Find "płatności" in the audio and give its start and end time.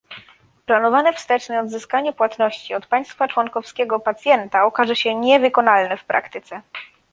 2.13-2.73